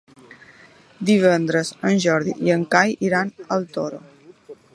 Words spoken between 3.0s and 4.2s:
iran al Toro.